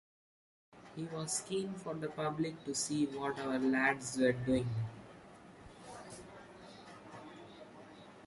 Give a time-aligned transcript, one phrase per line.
[0.95, 4.67] He was keen for the public to see what our lads were doing.